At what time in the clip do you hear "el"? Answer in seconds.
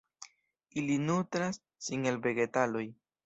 2.13-2.19